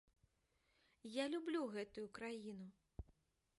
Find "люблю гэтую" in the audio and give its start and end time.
1.35-2.07